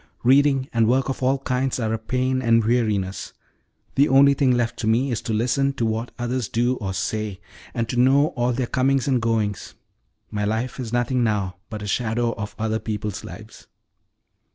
Reading 0.23 0.67
and 0.73 0.87
work 0.87 1.09
of 1.09 1.21
all 1.21 1.37
kinds 1.37 1.79
are 1.79 1.93
a 1.93 1.99
pain 1.99 2.41
and 2.41 2.65
weariness. 2.65 3.33
The 3.93 4.09
only 4.09 4.33
thing 4.33 4.49
left 4.51 4.79
to 4.79 4.87
me 4.87 5.11
is 5.11 5.21
to 5.21 5.31
listen 5.31 5.73
to 5.73 5.85
what 5.85 6.09
others 6.17 6.47
do 6.49 6.73
or 6.77 6.91
say, 6.95 7.39
and 7.75 7.87
to 7.87 7.97
know 8.01 8.29
all 8.29 8.51
their 8.51 8.65
comings 8.65 9.07
and 9.07 9.21
goings. 9.21 9.75
My 10.31 10.43
life 10.43 10.79
is 10.79 10.91
nothing 10.91 11.23
now 11.23 11.57
but 11.69 11.83
a 11.83 11.87
shadow 11.87 12.33
of 12.33 12.55
other 12.57 12.79
people's 12.79 13.23
lives." 13.23 13.67